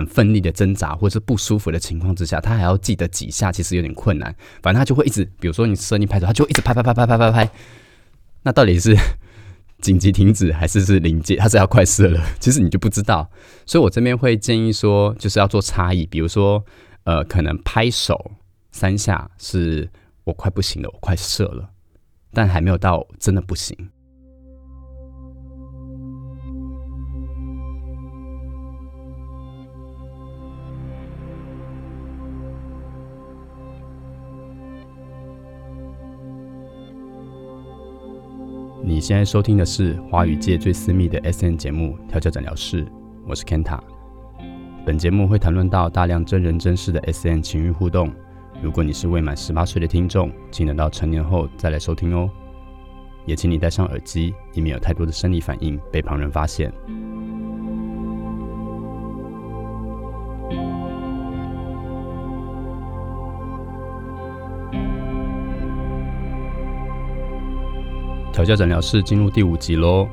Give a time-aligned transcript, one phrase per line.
[0.00, 4.34] 很奋力的挣扎或者是不舒服的情况之下，他还要记得几下，其实有点困难。
[4.62, 7.50] 反正他就会一直，比如说你设定拍手，他就一直拍拍拍拍拍拍拍。
[8.42, 8.96] 那到底是
[9.80, 11.36] 紧急停止还是是临界？
[11.36, 13.30] 他是要快射了，其实你就不知道。
[13.66, 16.64] 所以我这边会建议说，就是要做差异，比如说
[17.04, 18.32] 呃，可能拍手
[18.72, 19.88] 三下是
[20.24, 21.68] 我快不行了，我快射了，
[22.32, 23.76] 但还没有到真的不行。
[38.90, 42.84] 你现在收听的是华语界最私密的 S N 节目《调教诊疗室》，
[43.24, 43.78] 我是 Kenta。
[44.84, 48.12] 本节目会谈论到大量真人真事的 S N 情欲互动。
[48.60, 52.28] 如果你是未满十八岁的听众，请等到成年后再来收听哦。
[53.26, 56.72] 也请你戴上耳机，以免有太多的生理反应被旁人发现。
[68.32, 70.08] 调教诊疗室进入第五集喽，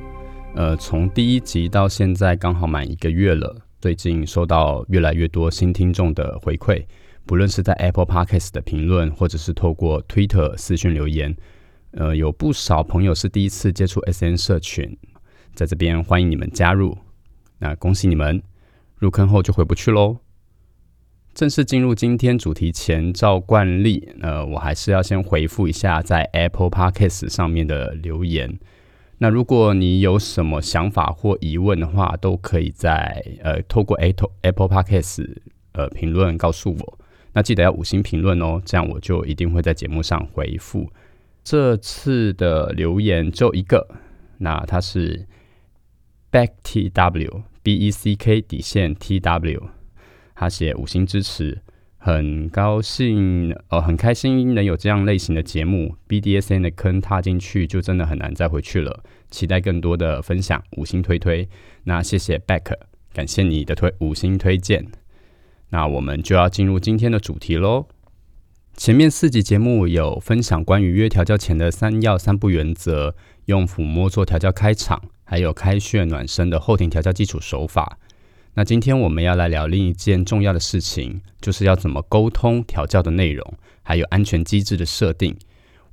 [0.56, 3.56] 呃，从第一集到现在刚好满一个月了。
[3.80, 6.84] 最近收到越来越多新听众的回馈，
[7.28, 11.34] 不论是在 Apple Podcast 的评论，或者是透过 Twitter 私讯留言，
[11.92, 14.98] 呃，有不少朋友是第一次接触 SN 社群，
[15.54, 16.98] 在这边欢迎你们加入。
[17.60, 18.42] 那恭喜你们，
[18.98, 20.18] 入坑后就回不去喽。
[21.38, 28.58] 正式进入今天主题前，照惯例，呃，我还是要先回复一下在 Apple Podcast 上面的留言。
[29.20, 35.30] 那如果你有什么想法或疑问的话，都可以在呃透过 Apple Apple Podcast
[35.74, 37.00] 呃评论告诉我。
[37.34, 40.92] 那记得要五星评论哦，这样我就一定会在节目上回复。
[41.44, 43.88] 这次的留言就一个，
[44.40, 45.28] 那它是
[46.32, 49.77] Back T W B E C K 底线 T W。
[50.40, 51.60] 他写五星支持，
[51.98, 55.96] 很高兴哦，很开心能有这样类型的节目。
[56.08, 61.50] BDSN 的坑踏进去就真的很难再回去了，期待更多的分享，五星推推。
[61.86, 62.76] 那谢谢 Back，
[63.12, 64.86] 感谢你的推五星推荐。
[65.70, 67.88] 那我们就要进入今天的主题喽。
[68.76, 77.98] 前面四集节目有分享关于约调教前的三要三不原则，用抚摸做调教开场，还有开穴暖身的后庭调教基础手法。
[78.58, 83.54] 那今天我们要来聊另一件重要的事情，就是要怎么沟通调教的内容，
[83.84, 85.38] 还有安全机制的设定。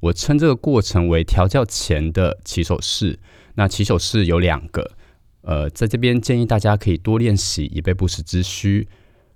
[0.00, 3.18] 我称这个过程为调教前的起手式。
[3.56, 4.92] 那起手式有两个，
[5.42, 8.88] 呃，在这边建议大家可以多练习，以备不时之需。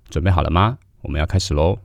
[0.09, 0.79] 准备好了吗？
[1.03, 1.77] 我们要开始喽。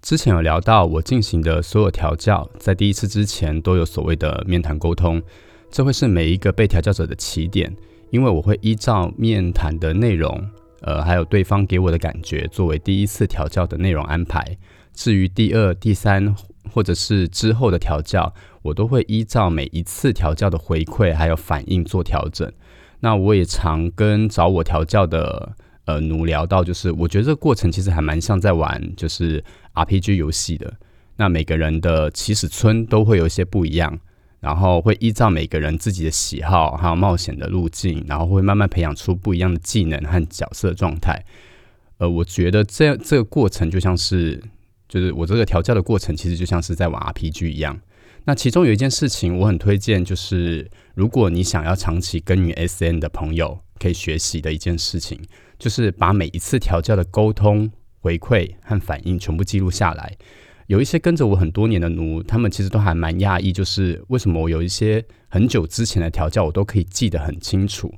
[0.00, 5.20] 之前有聊到，我进行的所有调教，在第一次之前都有所谓的面谈沟通，
[5.72, 7.76] 这会是每一个被调教者的起点。
[8.10, 10.48] 因为我会依照面谈的内容，
[10.82, 14.56] 呃，还有对方给我的感觉，作为第一次调教的内容安排。
[14.92, 16.34] 至于第二、第三
[16.70, 22.50] 或者是之后的调教，我都会依照每一次调教的回馈还有反应做调整。
[23.00, 29.44] 那我也常跟找我调教的呃奴聊到，就是我觉得这个过程其实还蛮像在玩就是
[29.74, 30.72] RPG 游戏的。
[31.16, 33.98] 那每个人的起始村都会有一些不一样。
[34.40, 41.24] 然后会依照每个人自己的喜好，还有冒险的路径，然后会慢慢培养出不一样的技能和角色状态。
[41.98, 44.42] 呃，我觉得这这个过程就像是，
[44.88, 47.80] 就是我这个调教的过程，其实就像是在玩 RPG 一样。
[48.24, 55.18] 那其中有一件事情我很推荐，就是如果你想要长期耕耘 SN 的朋友，可以学习的一件事情，
[55.58, 57.70] 就是把每一次调教的沟通、
[58.00, 60.16] 回馈和反应全部记录下来。
[60.66, 67.94] 有一些跟着我很多年的奴，他们其实都还蛮讶异，就是为什么我有一些很久之前的调教，我都可以记得很清楚。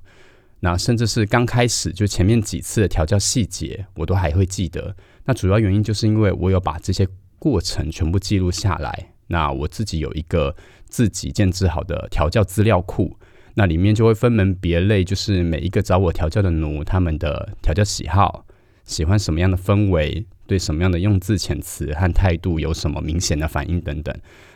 [0.60, 4.94] 那甚至是刚开始就前面几次的调教细节，我都还会记得。
[5.24, 7.06] 那主要原因就是因为我有把这些
[7.38, 9.12] 过程全部记录下来。
[9.28, 10.54] 那我自己有一个
[10.86, 13.16] 自己建制好的调教资料库，
[13.54, 18.44] 那里面就会分门别类，就是每一个找我调教的奴，他们的调教喜好，
[18.84, 20.26] 喜欢什么样的氛围。
[20.48, 24.12] 对什么样的用字遣词和态度有什么明显的反应等等，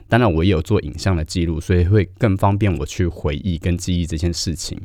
[0.09, 4.81] 当然我也有做影像的记录，所以会更方便我去回忆跟记忆这件事情。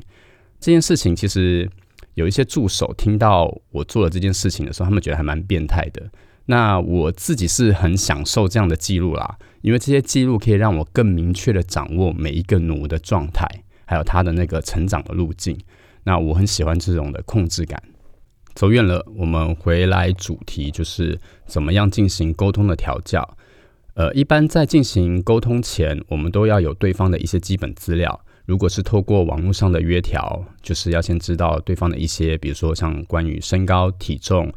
[0.59, 1.69] 这件事情其实
[2.15, 6.11] 有一些助手听到我做了这件事情的时候，他们觉得还蛮变态的。
[6.47, 13.47] 那我自己是很享受这样的记录啦，因为这些记录可以让我更明确的掌握每一个奴的状态，
[13.85, 15.57] 还有他的那个成长的路径。
[16.03, 17.81] 那我很喜欢这种的控制感。
[18.57, 23.37] 走远了，我们回来主题就是怎么样进行沟通的调教。
[23.93, 34.51] 呃，一般在进行沟通前，我们都要有对方的一些基本资料，如果是透过网络上的约条，就是要先知道对方的一些，比如说像关于身高、体重、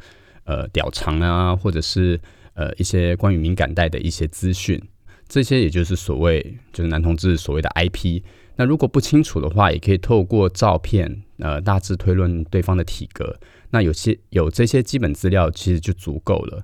[0.45, 2.19] 呃屌长啊，或者是
[2.55, 4.81] 呃一些关于敏感带的一些资讯，
[5.29, 8.23] 这些也就是所谓就是男同志所谓的 IP。
[8.55, 13.39] 那如果不清楚的话，也可以透过照片，呃大致推论对方的体格。
[13.71, 16.63] 那有些有这些基本资料，其实就足够了。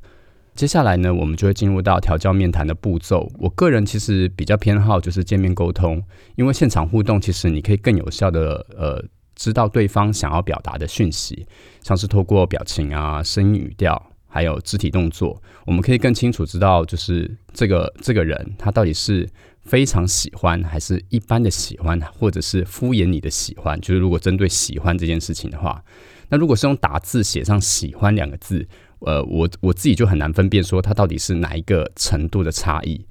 [0.54, 3.31] 接下来呢，我们就会进入到调教面谈的步骤。
[3.38, 6.04] 我个人其实比较偏好就是见面沟通，
[6.36, 9.04] 因为现场互动，其实你可以更有效的呃
[9.36, 11.45] 知道对方想要表达的讯息，
[11.83, 19.30] 像是透过表情啊、声音、语调，还有肢体动作，我们可以更清楚知道就是这个这个人他到底是
[19.62, 23.80] 非常喜欢，还是一般的喜欢，或者是敷衍你的喜欢。
[23.80, 25.83] 就是如果针对喜欢这件事情的话，
[26.29, 28.68] 那如果是用打字写上“喜欢”两个字。
[29.01, 33.06] 呃，我我自己就很难分辨说它到底是哪一个程度的差异。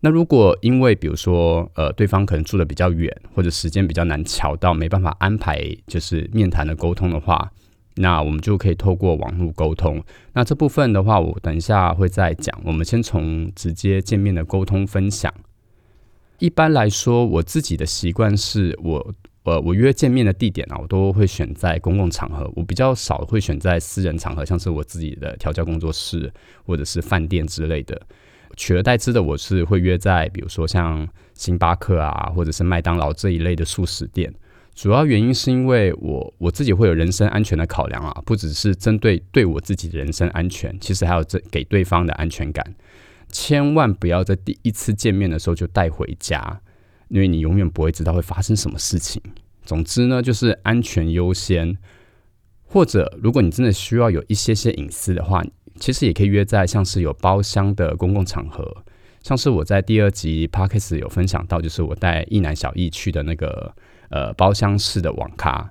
[0.00, 7.52] 那如果因为比如说呃对方可能住的比较远，或者时间比较难瞧到，没办法安排就是面谈的沟通的话，
[7.94, 10.02] 那我们就可以透过网络沟通。
[10.32, 12.60] 那这部分的话，我等一下会再讲。
[12.64, 15.32] 我们先从直接见面的沟通分享。
[16.40, 19.14] 一般来说，我自己的习惯是我。
[19.44, 22.50] 呃，我约见面的地点啊，我都会选在公共场合。
[22.54, 26.30] 我比较少会选在私人场合，像是我自己的调教工作室
[26.64, 28.00] 或者是饭店之类的。
[28.56, 34.32] 取而代之的，我是会约在比如说像星巴克啊，或者是麦当劳这一类的素食店。
[34.74, 42.64] 主要原因是因为我我自己会有人身安全的考量啊，不只是针对对我自己的人身安全，其实还有这给对方的安全感。
[43.30, 46.60] 千万不要在第一次见面的时候就带回家。
[47.10, 49.22] 因为你永远不会知道会发生什么事情。
[49.62, 51.76] 总之呢，就是安全优先。
[52.72, 55.44] 或者，如果你真的需要有一些些隐私的话，
[55.80, 58.84] 其实也可以约在像是有包厢的公共场合。
[59.24, 63.74] 像是我在第二集 podcast 有分享到，就是我带一男小艺去的那个
[64.10, 65.68] 呃包厢式的网咖。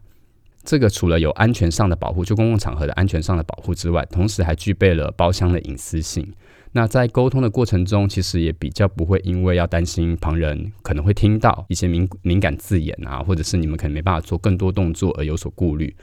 [0.65, 6.29] 这个除了有安全上的保护，就公共场合的安全上的保护之外，同时还具备了包厢的隐私性。
[6.71, 15.95] 那在沟通的过程中，其实也比较不会因为要担心旁人可能会听到一些敏敏感字眼啊，或者是你们可能没办法做更多动作而有所顾虑。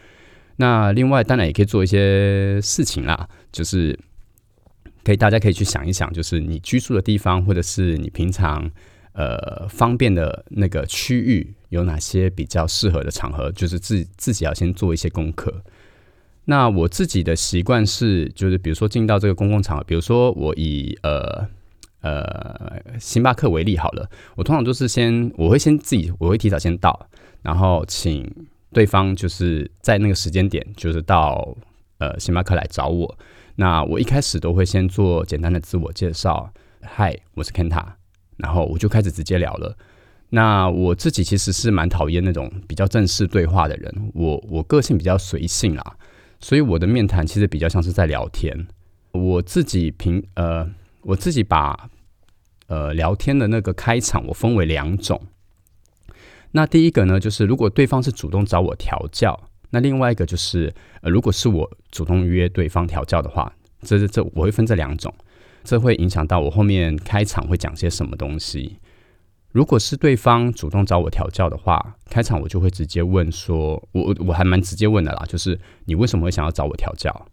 [0.56, 3.96] 那另外当然也可以做一些事情啦，就是
[5.04, 8.68] 可以大家可以去想一想，就是你居住的地方或者是你平常
[9.12, 15.62] 呃方便的那个区域有哪些比较适合的场合，就是自自己要先做一些功课。
[16.48, 21.46] 那我自己的习惯是，就是比如说进到这个公共场合，比如说我以呃
[22.02, 27.08] 呃星巴克为例好了，我通常都是先我会先自己我会提早先到，
[27.42, 28.24] 然后请
[28.72, 31.56] 对方就是在那个时间点就是到
[31.98, 33.18] 呃星巴克来找我。
[33.56, 36.52] 那我一开始都会先做简单的自我介绍，
[36.82, 37.84] 嗨，我是 Kenta，
[38.36, 39.76] 然后我就开始直接聊了。
[40.28, 45.96] 那我自己其实是蛮讨厌那种比较正式对话的人，我我个性比较随性啦。
[46.46, 48.68] 所以我的面谈其实比较像是在聊天。
[49.10, 50.64] 我自己平呃，
[51.02, 51.90] 我自己把
[52.68, 55.20] 呃聊天的那个开场我分为两种。
[56.52, 59.36] 那第一个呢，就是如果对方是主动找我调教，
[59.70, 63.52] 那另外一个就是呃，如果是我主动约对方调教的话，
[63.82, 65.12] 这这这我会分这两种，
[65.64, 68.78] 这会影响到我后面开场会讲些什么东西。
[69.56, 77.26] 如果是对方主动找我调教的话，开场我就会直接问说，我我还蛮直接问的啦，就是你为什么会想要找我调教，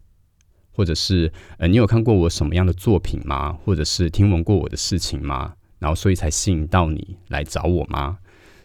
[0.72, 3.52] 或者是呃你有看过我什么样的作品吗？
[3.52, 5.52] 或者是听闻过我的事情吗？
[5.78, 8.16] 然后所以才吸引到你来找我吗？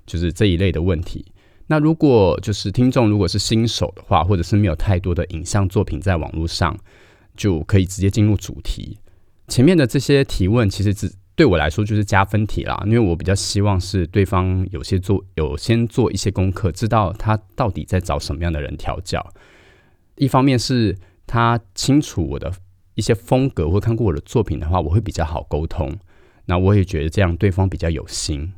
[0.05, 1.25] 就是这一类的问题。
[1.67, 6.79] 那如果就是听众如果是新手的话，或者是没有太多的影像作品在网络上，
[7.35, 8.99] 就可以直接进入主题。
[9.49, 11.11] 前面的这些提问其实只。
[11.39, 19.25] 对我来说就是加分题啦，因为我比较希望是对方有些做有先做一些功课，知道他到底在找什么样的人调教。
[20.17, 22.51] 一方面是他清楚我的
[22.95, 25.97] 一些风格，或看过我的作品的话，我会比较好沟通。
[26.47, 28.51] 那我也觉得这样对方比较有心。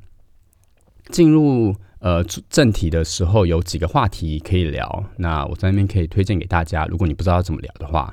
[1.11, 5.05] 进入呃正题的时候，有几个话题可以聊。
[5.17, 8.11] 那我在那边可以推荐给大家，如果你不知道怎么聊的话，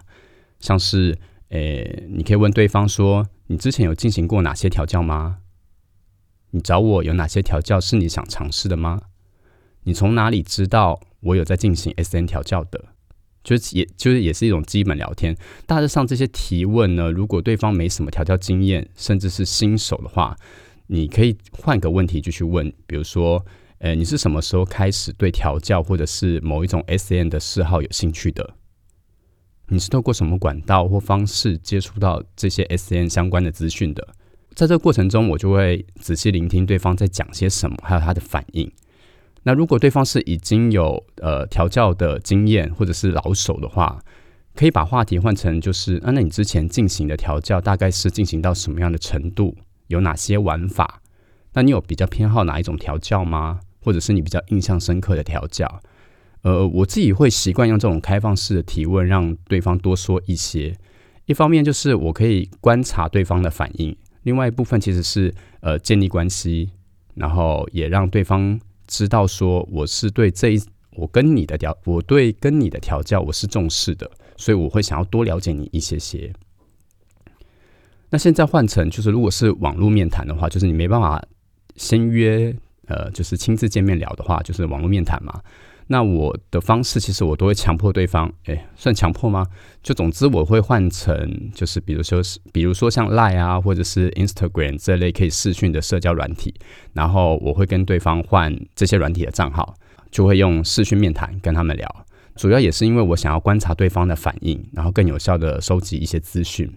[0.60, 1.16] 像是
[1.48, 3.26] 诶，你可以问对方说。
[3.50, 5.38] 你之前有进行过哪些调教吗？
[6.50, 9.00] 你找我有哪些调教是你想尝试的吗？
[9.84, 12.84] 你从哪里知道我有在进行 S N 调教的？
[13.42, 15.34] 就是也就是也是一种基本聊天。
[15.66, 20.36] 大致上这些提问呢，如果对方没什么调教经验，甚至是新手的话，
[20.88, 23.42] 你可以换个问题继续问，比如说，
[23.78, 28.56] 呃，你是什么时候开始对调教或者是某一种 S N 的嗜好有兴趣的？
[29.68, 34.06] 你是透过什么管道或方式接触到这些 S N 相关的资讯的？
[34.54, 38.70] 在这个过程中，我就会仔细聆听对方在讲些什么，还有他的反应。
[39.42, 44.02] 那如果对方是已经有呃调教的经验或者是老手的话，
[44.54, 49.54] 可以把话题换成就是啊，那你之前进行的调教大概是进行到什么样的程度？
[49.86, 51.02] 有哪些玩法？
[51.52, 53.60] 那你有比较偏好哪一种调教吗？
[53.80, 55.80] 或者是你比较印象深刻的调教？
[56.48, 60.74] 呃，我自己会习惯用这种开放式的提问，让对方多说一些。
[61.26, 66.70] 一方面就是我可以观察对方的反应，另外一部分其实是呃建立关系，
[67.14, 70.62] 然后也让对方知道说我是对这一
[70.96, 76.32] 我跟你的调，我对跟你的调教我是重视的，所以我会想要多了解你一些些。
[78.08, 81.22] 那现在换成就是如果是网络面谈的话，就是你没办法
[81.76, 85.42] 先约呃，就是亲自见面聊的话，就是网络面谈嘛。
[85.90, 89.46] 那我的方式其实我都会强迫对方，哎，算强迫吗？
[89.82, 96.54] 就总之我会换成就是，比如说是，比如说像 Line 啊，或者是 Instagram 这类可以视讯的社交软体，
[96.92, 99.74] 然后我会跟对方换这些软体的账号，
[100.10, 102.06] 就会用视讯面谈跟他们聊。
[102.36, 106.70] 主要也是因为我想要观察对方的反应，然后更有效的收集一些资讯。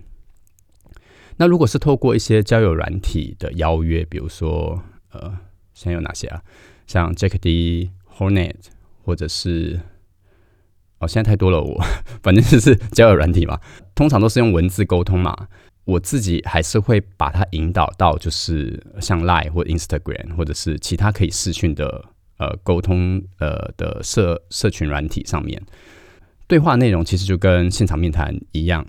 [1.36, 5.38] 那如果是透过一些交友软体的邀约，比如说呃，
[5.74, 6.41] 现在有哪些啊？
[6.88, 8.56] 像 Jack D Hornet。
[9.03, 9.79] 或者是
[11.00, 11.84] 哦，现在太多了，我
[12.22, 13.60] 反正就是交友软体嘛，
[13.96, 15.48] 通常都是用文字沟通嘛。
[15.84, 22.05] 我自己还是会把它引导到，就是像 Line 或 Instagram 或者是其他可以视讯的
[22.38, 25.60] 呃沟通呃的社社群软体上面。
[26.48, 28.86] 对话内容其实就跟现场面谈一样，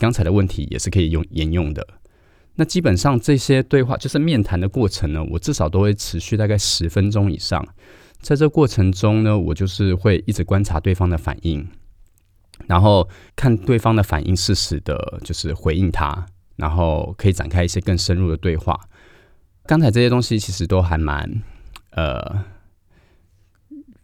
[0.00, 1.86] 刚才的问题也是可以用沿用的。
[2.56, 7.64] 那基本上这些对话就是面谈的过程呢，我至少都会持续大概十分钟以上。
[8.22, 11.66] 在这过程中呢，我就是会一直观察对方的反应，
[12.68, 16.24] 然后看对方的反应，适时的就是回应他，
[16.54, 18.78] 然后可以展开一些更深入的对话。
[19.66, 21.42] 刚才这些东西其实都还蛮
[21.90, 22.44] 呃，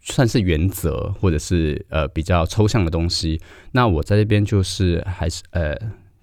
[0.01, 3.41] 算是原则或者是呃比较抽象的东西。
[3.71, 5.77] 那我在这边就是还是呃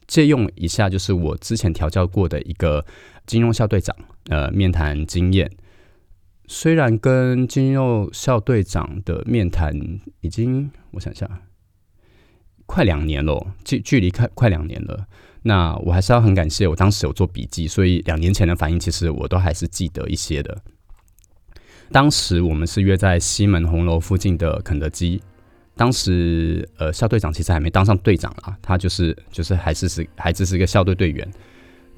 [0.07, 2.85] 借用一下，就是我之前调教过的一个
[3.26, 3.97] 金融校队长
[4.29, 5.50] 呃面谈经验。
[6.49, 9.75] 虽然跟金肉校队长的面谈
[10.21, 11.29] 已经，我想想，
[12.67, 15.07] 快两年了，距距离快快两年了。
[15.43, 20.62] 那我还是要很感谢，我当时有做笔记，所以两年前的反应其实我都还是记得一些的。
[21.91, 25.23] 当时我们是约在西门红楼附近的肯德基，
[25.76, 31.29] 当时呃校队长其实还没当上队长啊，他就是就是还是是还只是一个校队队员。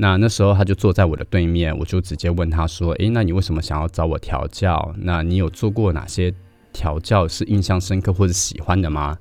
[0.01, 4.95] 那那时候他就坐在我的对面，我就直接问他说：“诶，那你为什么想要找我调教？
[4.97, 6.33] 那你有做过哪些
[6.73, 9.19] 调教是印象深刻或者喜欢的吗？”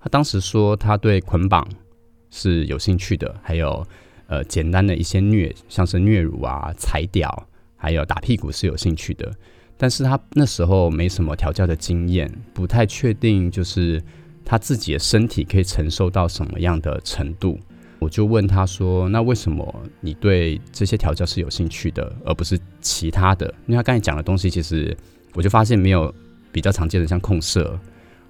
[0.00, 1.66] 他当时说他对捆绑
[2.30, 3.86] 是有兴趣的，还有
[4.26, 9.30] 呃简单的一些虐，像是虐乳啊、踩屌，还有打屁股是有兴趣的。
[9.76, 14.02] 但是他那时候没什么调教的经验，不太确定就是
[14.42, 17.58] 他自己的身体可以承受到什么样的程度。
[18.00, 23.46] 我就问他说：“那为什么你对这些调教是有兴趣的，而不是其他的？
[23.66, 24.94] 因为他刚才讲的东西，其实
[25.32, 26.14] 我就发现没有
[26.52, 27.78] 比较常见的，像控射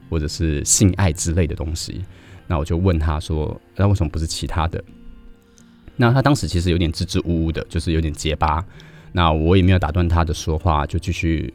[0.09, 2.04] 或者是性爱之类的东西。
[2.47, 4.83] 那我就问他说：那为什么不是其他的？
[5.97, 8.64] 那他当时其实有点支支吾吾的，就是有点结巴。
[9.12, 11.52] 那我也没有打断他的说话，就继续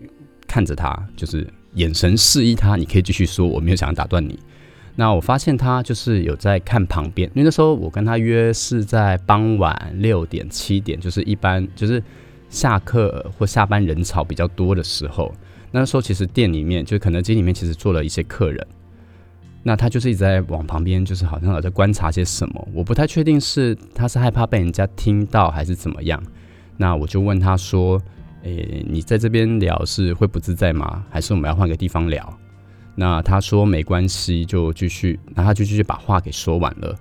[0.48, 4.38] 看着他，就是眼神示意他，你可以继续说，我没有想要打断你。”
[5.00, 12.04] 那我发现他就是有在看旁边，因为那时候我跟他约是在傍晚六点七点，就是一般就是
[12.50, 15.34] 下课或下班人潮比较多的时候。
[15.72, 18.68] 那时候其实店里面就肯德基里面其实坐了一些客人，
[19.64, 22.68] 那他就是一直在往旁边，就是好像在观察些什么。
[22.74, 26.22] 我不太确定是他是害怕被人家听到还是怎么样。
[26.76, 27.98] 那我就问他说
[28.44, 31.06] ：“诶，你在这边聊是会不自在吗？
[31.10, 32.38] 还是我们要换个地方聊？”
[33.00, 36.94] 那他说没关系，就继续，然后他就继续把话给说完了。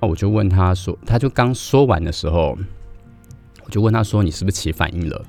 [0.00, 2.58] 那我就问他说，他就刚说完的时候，
[3.64, 5.24] 我就问他说，你是不是起反应了？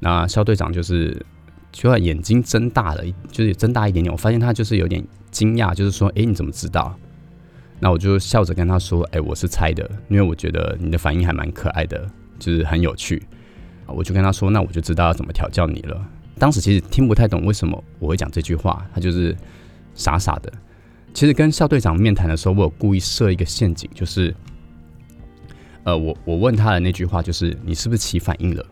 [0.00, 1.24] 那肖队长就是
[1.70, 4.10] 就眼睛睁大了，就是睁大一点点。
[4.10, 6.92] 我发现他就是有点惊讶，就是说，哎，你怎么知道？
[7.78, 12.04] 那我就笑着跟他说，哎，我是猜的，因为我觉得你的反应还蛮可爱的，
[12.40, 13.22] 就是很有趣。
[13.86, 16.04] 我就跟他说，那我就知道要怎么调教你了。
[16.38, 19.36] 当时其实听不太懂为什么我会讲这句话，他就是
[19.94, 20.52] 傻傻的。
[21.12, 24.34] 其实跟校队长面谈的时候，我有故意设一个陷阱，就是，
[25.84, 28.64] 呃，我我问他的那句话就是“你是不是起反应了？”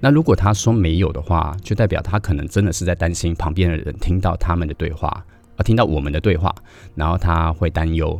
[0.00, 5.08] 那如果他说没有的话，就代表他可能真的是在担心旁边的人听到他们的对话，
[5.56, 6.54] 啊，听到我们的对话，
[6.94, 8.18] 然后他会担忧。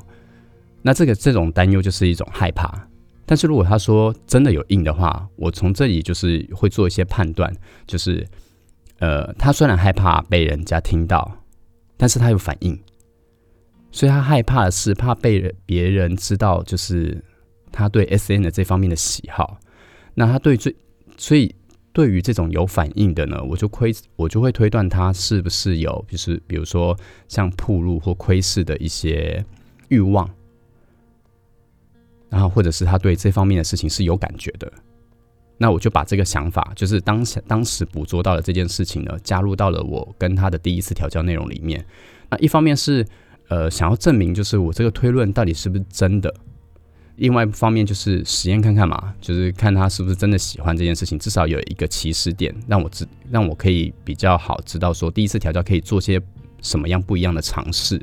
[0.83, 2.88] 那这个这种担忧就是一种害怕。
[3.29, 7.55] 但是如果他说真的有硬的话，我从这里就是会做一些判断，
[7.87, 8.27] 就是
[9.01, 11.31] 呃，他虽然害怕被人家听到，
[11.99, 12.81] 但是他有反应，
[13.93, 17.23] 所以他害怕的是怕被别人知道，就是
[17.71, 19.59] 他对 S N 的这方面的喜好。
[20.15, 20.75] 那他对最，
[21.19, 21.55] 所以
[21.93, 29.45] 对于这种有反应的呢，我就亏，我就会推断他是不是有，就是比如说像铺路或窥视的一些
[29.89, 30.29] 欲望，
[32.29, 34.71] 然后或者是他对这方面的事情是有感觉的。
[35.61, 41.85] 那我就把这个想法，就是当下当时捕捉到了这件事情呢，加入到了我跟他的第一次调教内容里面。
[42.31, 43.05] 那一方面是
[43.49, 46.31] 呃想要证明，就是我这个推论到底是不是真的；
[47.17, 56.23] 另外一方面就是实验看看嘛，就是看他是不是真的喜欢这件事情，至少有一个起始点，让我知让我可以比较好知道说第一次调教可以做些
[56.63, 58.01] 什么样不一样的尝试。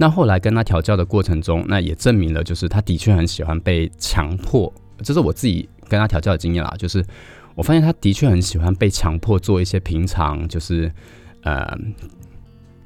[0.00, 4.72] 那后来跟他调教的过程中，那也证明了，就是他的确很喜欢被强迫，
[5.04, 5.68] 这是我自己。
[5.90, 7.04] 跟他调教的经验啦，就是
[7.56, 10.88] 我发现他的确很喜欢被强迫做一些平常就是
[11.42, 11.76] 呃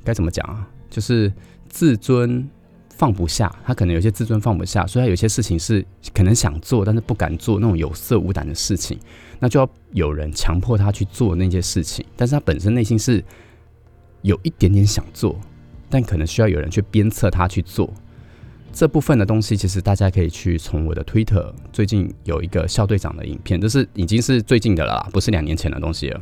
[0.02, 1.30] 该怎么讲啊，就是
[1.68, 2.48] 自尊
[2.96, 8.98] 放不下，他可能有些自尊放不下，所以他有些事情是可能想做但是不敢做那种有色无胆的事情，
[9.38, 13.22] 那就要有人强迫他去做那些事情，但是他本身内心是
[14.22, 15.38] 有一点点想做，
[15.94, 17.88] 但可能需要有人去鞭策他去做。
[18.72, 26.20] 这部分的东西，其实大家可以去从我的推特最近有一个校队长的影片，这是已经是最近的了，不是两年前的东西了。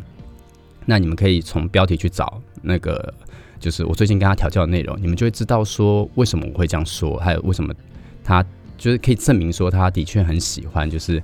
[0.84, 3.14] 那你们可以从标题去找那个，
[3.58, 7.72] 就是我最近跟他调教的内容，你们就会知道说为什么我会这样说，还有为什么
[8.22, 8.44] 他
[8.76, 11.22] 就是可以证明说他的确很喜欢，就是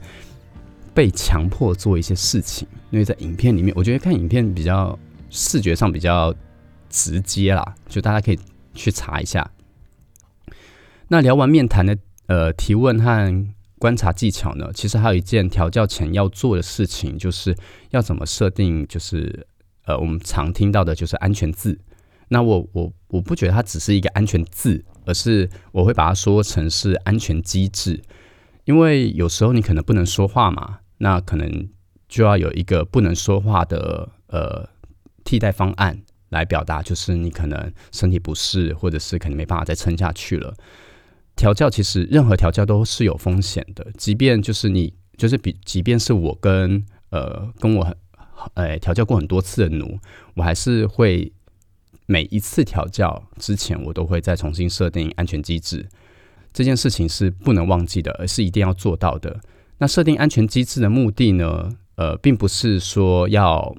[0.95, 2.67] 被强迫做一些事情。
[2.89, 6.35] 因为在影片里面，我觉得看影片比较视觉上比较
[6.89, 8.39] 直接啦，就大家可以
[8.75, 9.51] 去查一下。
[11.09, 13.47] 那聊完面谈的呃提问和
[13.79, 17.57] 观察技巧呢，其实还有一件调教前要做的事情，就是
[17.91, 19.47] 要怎么设定，就是
[19.85, 21.79] 呃我们常听到的就是安全字。
[22.29, 28.03] 那我我我不觉得它只是一个安全字，而是我会把它说成是安全机制，
[28.65, 31.69] 因为有时候你可能不能说话嘛，那可能
[32.07, 34.69] 就要有一个不能说话的呃
[35.25, 40.55] 替代方案来表达，就是你可能身体不适，或者是可能没办法再撑下去了。
[41.37, 47.97] 调教其实任何调教都是有风险的，即便就是你就是比，即便是我跟呃跟我
[48.55, 49.99] 呃调教过很多次的奴，
[50.35, 51.33] 我还是会
[52.07, 55.89] 每一次调教之前，我都会再重新设定安全机制。
[56.53, 59.39] 这件事情是不能忘记的，而是一定要做到的。
[59.79, 61.71] 那设定安全机制的目的呢？
[61.95, 63.75] 呃，并不是说要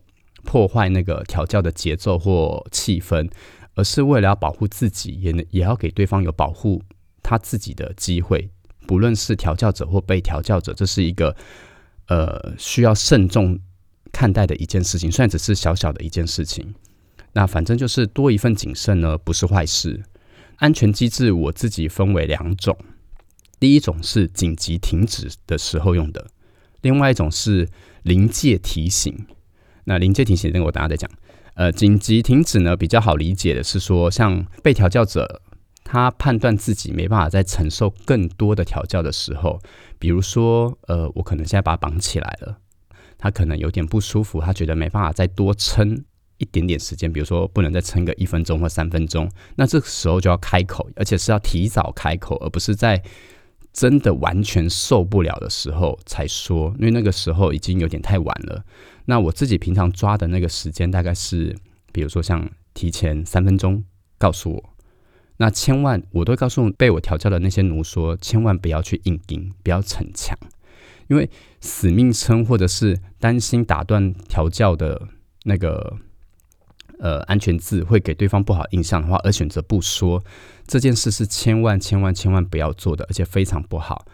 [0.49, 3.29] 破坏那个调教的节奏或气氛，
[3.75, 6.81] 而是为了要保护自己，也能也要给对方有保护。
[7.21, 8.49] 他自己的机会，
[8.88, 11.35] 不论是调教者或被调教者，这是一个
[12.07, 13.59] 呃需要慎重
[14.12, 15.12] 看待的一件事情。
[15.12, 16.73] 虽然只是小小的一件事情，
[17.33, 20.03] 那反正就是多一份谨慎呢，不是坏事。
[20.55, 22.75] 安全机制我自己分为两种，
[23.59, 26.25] 第一种是紧急停止的时候用的，
[26.81, 27.69] 另外一种是
[28.01, 29.27] 临界提醒。
[29.89, 31.10] 那临界提醒那我等下再讲。
[31.56, 35.41] 呃，紧急停止呢比较好理解的是说，像被调教者。
[35.91, 39.60] 他判断自己没办法再承受更多的调教的时候，
[39.97, 42.60] 比如说，呃，我可能现在把他绑起来了，
[43.17, 46.04] 他可能有点不舒服，他觉得没办法再多撑
[46.38, 53.02] 一点点时间，比如说不能再撑个一分钟或三分钟，那这个时候就要开口，而且是要提早开口，而不是在
[53.71, 58.63] 真的完全受不了的时候才说，因为那个时候已经有点太晚了。
[59.05, 61.55] 那我自己平常抓的那个时间大概是，
[61.91, 63.84] 比如说像提前三分钟
[64.17, 64.69] 告诉我。
[65.38, 70.38] 那千万，我都告诉被我调教的那些奴说，千万不要去硬盯，不要逞强，
[71.08, 71.29] 因为
[71.62, 75.08] 死命撑或者是担心打断调教的
[75.45, 75.97] 那个
[76.99, 80.23] 呃安全字会给对方不好印象的话，而选择不说
[80.67, 84.05] 这件事是千万千万千万不要做的，而且非常不好。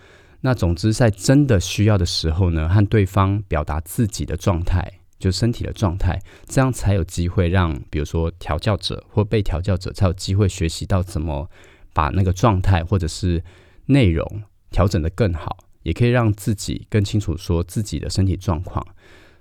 [0.42, 5.02] 那总之，在真的需要的时候呢，和对方表达自己的状态。
[5.18, 11.50] 就身体的状态，这样才有机会让，比如说调教者或被调教者才有机会学习到怎么
[11.94, 13.42] 把那个状态或者是
[13.86, 18.86] 内容调整的更好，也可以让自己更清楚说自己的身体状况。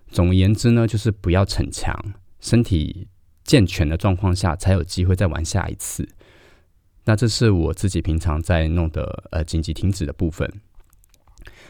[0.09, 1.93] 总而言之呢，就是不要逞强，
[2.41, 3.09] 身体
[3.45, 6.09] 健全的状况下才有机会再玩下一次。
[7.05, 10.51] 那这是我自己平常在弄的呃紧急停止的部分。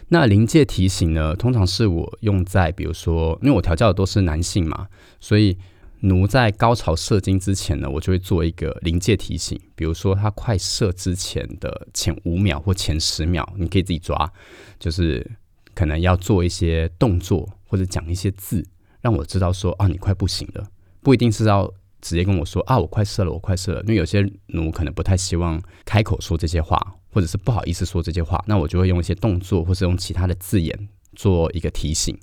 [0.08, 1.34] 那临界提醒呢？
[1.34, 4.86] 通常是我用在，比如说，因为我调教的都是男性嘛，
[5.18, 5.56] 所以
[6.00, 9.58] 奴在高潮射精之前呢，我就会做一个临界提醒。
[9.74, 14.30] 比如说，他快射之前的前五秒或前十秒，你可以自己抓，
[14.78, 15.28] 就是
[15.74, 18.64] 可能要做一些动作或者讲一些字，
[19.00, 20.68] 让我知道说啊，你快不行了，
[21.04, 32.18] 不一定是要直接跟我说啊，我快射了，我快射了，因为有些奴可能不太希望开口说这些话，或者是不好意思说这些话，那我就会用一些动作，或是用其他的字眼做一个提醒。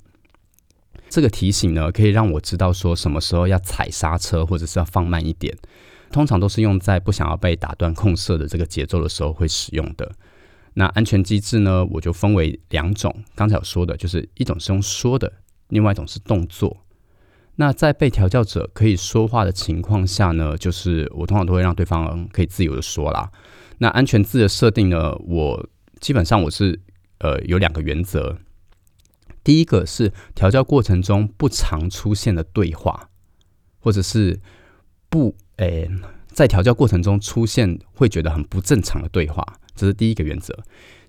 [1.08, 5.56] 这个提醒呢，可以让我知道说什么时候要踩刹车，或者是要放慢一点。
[6.10, 10.10] 通常都是用在不想要被打断控射的这个节奏的时候会使用的。
[10.74, 13.14] 那安全机制呢，我就分为两种。
[13.34, 15.32] 刚才有说的，就是一种是用说的，
[15.68, 16.76] 另外一种是动作。
[17.56, 23.30] 那在被调教者可以说话的情况下呢，就是我通常都会让对方可以自由的说啦。
[23.78, 25.68] 那安全字的设定呢，我
[26.00, 26.80] 基本上我是
[27.18, 28.38] 呃有两个原则。
[29.44, 33.10] 第一个是调教过程中不常出现的对话，
[33.80, 34.40] 或者是
[35.08, 35.90] 不诶，
[36.28, 40.56] 在调教过程中出现会觉得很不正常的对话，这是第一个原则。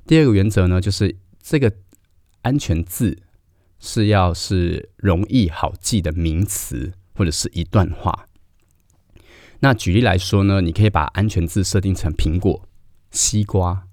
[0.05, 1.71] 第二个原则呢，就是这个
[2.41, 3.17] 安全字
[3.85, 8.29] 是要是容易好记的名词或者是一段话。
[9.59, 12.65] 那举例来说呢，你可以把安全字设定成苹果、
[13.11, 13.89] 西瓜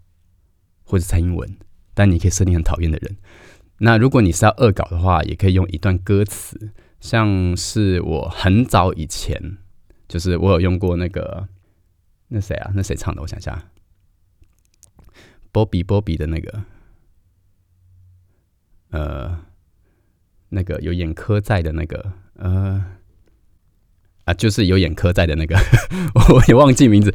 [0.84, 1.58] 或者蔡英文，
[1.92, 3.16] 但你可以设定很讨厌的人。
[3.78, 9.58] 那如果你是要恶搞的话，也可以用一段歌词，像是我很早以前，
[10.06, 11.48] 就是我有用过那个
[12.28, 12.70] 那谁啊？
[12.76, 13.20] 那谁唱的？
[13.22, 13.70] 我想一下
[15.52, 16.64] ，Bobby Bobby 的那个，
[18.90, 19.46] 呃，
[20.50, 22.84] 那个有眼科在的那个，呃，
[24.24, 25.56] 啊，就是有眼科在的那个，
[26.34, 27.14] 我也忘记名字，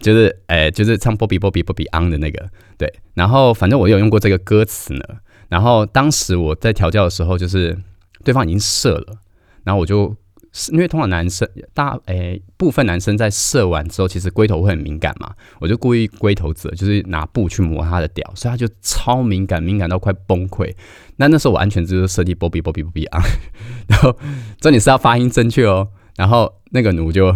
[0.00, 2.92] 就是哎，就是唱 Bobby Bobby Bobby on 的那个，对。
[3.14, 5.04] 然后反正我有用过这个歌词呢。
[5.48, 7.78] 然后当时我在调教的时候，就是
[8.24, 9.18] 对方已经射了，
[9.64, 10.16] 然后我就
[10.52, 20.72] 是因为通常男生大诶部分男生在射完之后，其实龟头会很敏感嘛，我就故意龟头子就是拿布去磨他的屌，所以他就超敏感，敏感到快崩溃。
[21.16, 23.20] 那那时候我完全就是设计波比波比波比啊，
[23.88, 24.16] 然后
[24.60, 27.34] 这里是要发音正确哦，然后那个奴就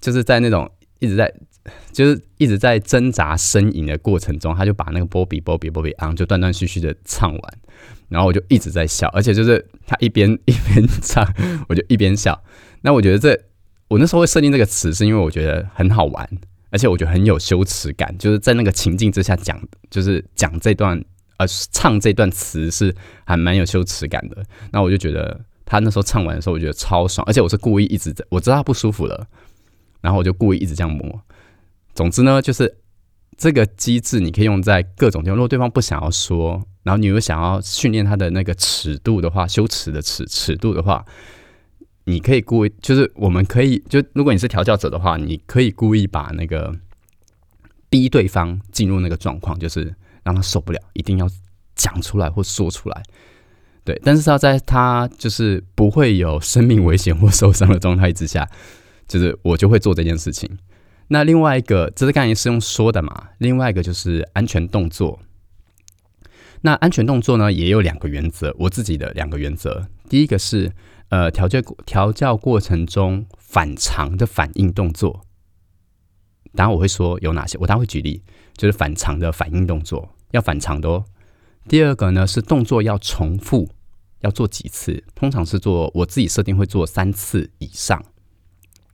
[0.00, 1.32] 就是在那种一直在。
[1.92, 7.58] 就是一直在挣扎呻吟的过程中，他就把那个波比波比波比昂就断断续续的唱完，
[8.08, 11.26] 然后我就一直在笑，而且就是他一边 一边唱，
[11.68, 12.42] 我就一边笑。
[12.82, 13.38] 那我觉得这
[13.88, 16.28] 我那时候会设定这个词，是因为我觉得很好玩，
[16.70, 21.04] 而且我觉得很有羞耻感，就是在那个情境之下讲，就是讲这段
[21.36, 22.94] 呃唱这段词是
[23.24, 24.42] 还蛮有羞耻感的。
[24.72, 29.26] 那我就觉得他那时候唱完的时候，我觉得超爽，而且我是故意一直在，我知道他不舒服了，
[30.00, 31.20] 然后我就故意一直这样摸。
[31.94, 32.78] 总之呢，就是
[33.36, 35.36] 这个机制你可以用在各种地方。
[35.36, 41.04] 如果对方不想要说，然后你又想要训练他的那个尺度的话，羞耻的尺尺度的话，
[42.04, 46.74] 你可以故意，就是我们可以就如果你是调教者的话，你可以故意把那个
[47.88, 51.28] 逼对方进入那个状况，就是让他受不了，一定要
[51.74, 53.02] 讲出来或说出来。
[53.84, 58.48] 对，但是要在他就是不会有生命危险或受伤的状态之下，
[59.08, 60.48] 就是我就会做这件事情。
[61.12, 63.30] 那另外一个，这是刚才是用说的嘛？
[63.38, 65.18] 另外一个就是安全动作。
[66.60, 69.88] 那安全动作呢，也有两个原则，我自己的两个原则。
[70.08, 70.72] 第一个是，
[71.08, 75.26] 呃，调教调教过程中反常的反应动作。
[76.54, 78.22] 当然我会说有哪些，我待会举例，
[78.56, 81.04] 就是反常的反应动作要反常的哦。
[81.66, 83.68] 第二个呢是动作要重复，
[84.20, 85.02] 要做几次？
[85.16, 88.00] 通常是做我自己设定会做三次以上。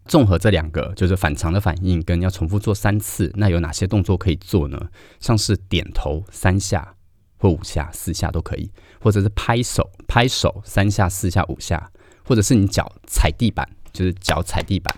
[0.07, 4.88] 综合这两个，就是反常的反应跟要重复做三次，那有哪些动作可以做呢？
[5.21, 6.95] 像是点头三下
[7.37, 11.90] 或五下、四下都可以，或者是拍手拍手三下、四下、五下，
[12.25, 14.95] 或者是你脚踩地板，就是脚踩地板，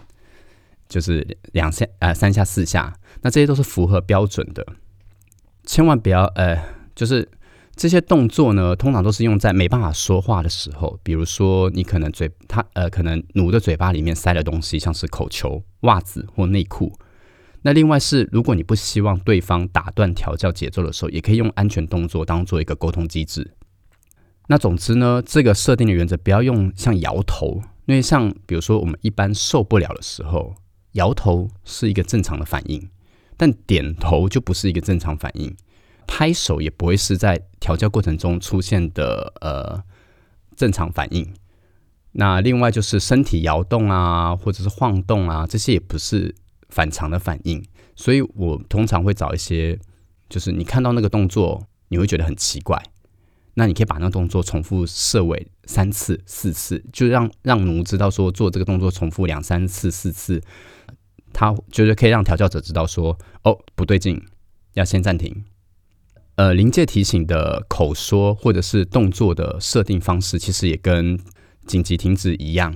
[0.88, 4.66] 就是两下呃三下四下，那这些都是符合标准的，
[5.64, 6.56] 千万不要呃
[6.94, 7.28] 就是。
[7.78, 16.92] 这些动作呢，通常都是用在没办法说话的时候，比如说你可能嘴他呃，可能奴的嘴巴里面塞了东西，像是口球、袜子或内裤。
[17.62, 23.52] 那另外是，如果你不希望对方打断调教节奏的时候，也可以用安全动作当做一个沟通机制。
[24.48, 30.56] 那总之呢，这个设定的原则不要用像摇头，因为像比如说我们一般受不了的时候，
[30.94, 32.90] 摇头是一个正常的反应，
[33.36, 35.54] 但点头就不是一个正常反应。
[36.08, 39.84] 拍手也不会是在调教过程中出现的呃
[40.56, 41.32] 正常反应。
[42.12, 46.34] 那另外就是身体摇动啊，或者是晃动啊，这些也不是
[46.70, 47.64] 反常的反应。
[47.94, 49.78] 所以我通常会找一些，
[50.28, 52.82] 就是你看到那个动作，你会觉得很奇怪，
[53.54, 60.42] 那你可以把那个动作重复设为三次、四次，就让让奴知道说做这个动作重复两三次、四次，
[61.32, 64.24] 他就是可以让调教者知道说哦不对劲，
[64.72, 65.44] 要先暂停。
[66.38, 71.18] 呃，临界提醒的口说或者是动作的设定方式，其实也跟
[71.66, 72.72] 紧急停止一样，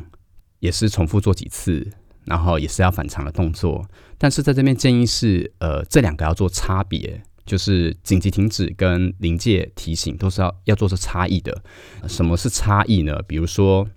[0.58, 1.92] 也是重复做几次，
[2.24, 3.86] 然后也是要反常的动作。
[4.18, 11.62] 但是在这边建议是，呃，这两个要做差别，就是紧急停止跟临界提醒都是要要做出差异的。
[12.08, 13.16] 什么是差异呢？
[13.28, 13.88] 比如说，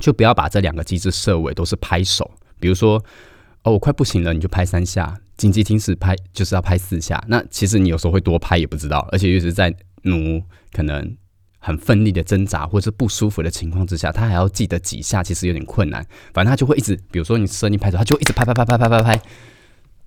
[0.00, 2.30] 就不要把这两个机制设为都是拍手。
[2.58, 3.04] 比如说，
[3.64, 7.22] 哦，我快不行了，你就拍三下；紧急停止拍就是要拍四下。
[7.26, 10.40] 那其实你有时候会多拍也不知道，而且又是在努
[10.72, 11.16] 可能。
[11.64, 16.04] 很奋力的挣扎，或者是不舒服的情况之下，他还要记得几下，其实有点困难。
[16.34, 19.22] 反正他就会一直，比如说你设定拍手，他就一直拍拍拍拍拍拍拍。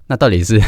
[0.07, 0.59] 那到底是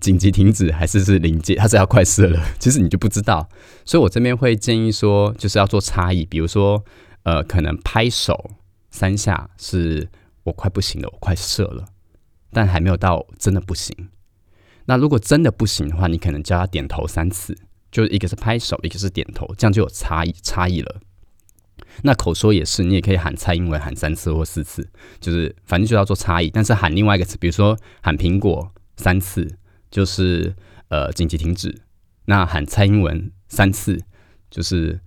[0.00, 1.54] 紧急停止还是是临界？
[1.54, 3.48] 他是要快射了， 其实你就不知道。
[3.84, 6.26] 所以我这边会建议说，就是要做差异。
[6.26, 6.84] 比如说，
[7.22, 8.50] 呃，可能拍手
[8.90, 10.08] 三下是
[10.42, 11.84] 我快不行了，我快射了，
[12.52, 14.08] 但还没有到真的不行。
[14.86, 17.56] 那如果真的不行的话，你可能叫他点头三次。
[17.90, 21.00] 就一个是拍手，一个是点头，这样就有差异差异了。
[22.02, 26.48] 那口说也是，你也可以喊蔡英文喊三次或四次，就是反正就要做差异。
[26.50, 29.56] 但是喊另外一个词，比如说喊苹果三次，
[29.90, 30.54] 就是
[30.88, 31.68] 呃紧急停止；
[32.26, 34.00] 那喊蔡英文三次，
[34.48, 35.00] 就是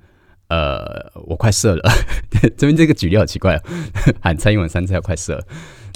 [0.49, 1.89] 呃我快射了。
[2.57, 3.61] 这边这个举例好奇怪哦，
[4.19, 5.41] 喊蔡英文三次要快射。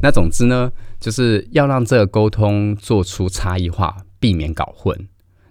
[0.01, 5.07] 那总之呢，就是要让这个沟通做出差异化，避免搞混。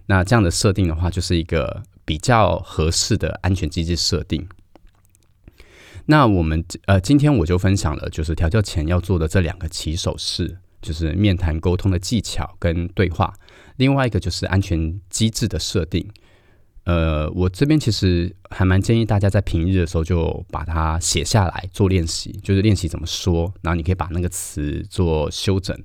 [0.07, 4.47] 那这样的设定的话，就是一个比较合适的安全机制设定。
[6.05, 13.33] 那我们呃，今天我就分享了，就是调教前要做的这两个起手式，就是面谈沟通的技巧跟对话。
[13.75, 16.09] 另外一个就是安全机制的设定。
[16.87, 25.77] 呃，我这边其实还蛮建议大家在平日的时候就把它写下来做练习，就是练习怎么说，然后你可以把那个词做修整。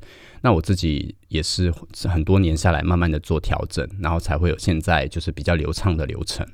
[0.42, 1.74] 那我自己也是
[2.08, 6.46] 很多年下来，慢慢的做调整，然后才会有现在就是比较流畅的流程。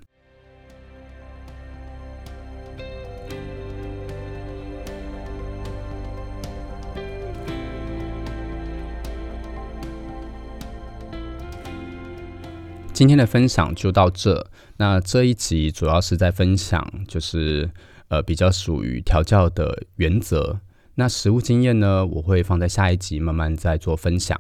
[12.99, 14.45] 今天的分享就到这。
[14.79, 17.71] 那这一集主要是在分享，就是
[18.09, 20.59] 呃比较属于调教的原则。
[20.97, 22.05] 那实物经验呢？
[22.05, 24.37] 我会放在下一集慢慢再做分享。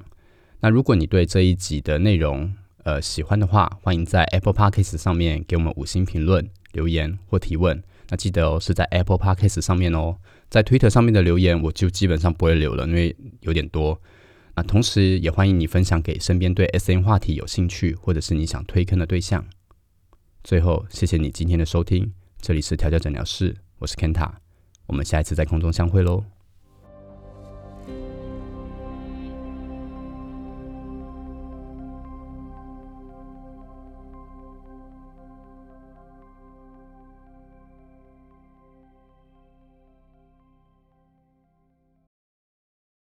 [0.58, 7.80] 那如果你对这一集的内容呃喜欢的话，欢迎在 Apple Podcast 上面给我们五星评论、留言或提问。
[8.08, 10.16] 那记得哦，是在 Apple Podcast 上面哦，
[10.50, 14.00] 在 Twitter 上面的留言我就基本上不会留了，因为有点多。
[14.58, 19.46] 啊同时也欢迎你分享给身边对 S N 话题有兴趣或者是你想推坑的对象。
[20.42, 24.32] 最后，谢谢你今天的收听，这里是调教诊疗室，我是 Kenta，
[24.86, 26.24] 我们下一次在空中相会喽。